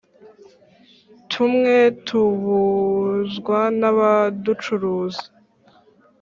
tumwe 1.31 1.75
tubunzwa 2.05 3.59
n’abaducuruza 3.79 5.25